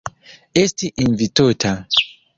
Esti 0.61 0.89
invitota. 1.05 1.75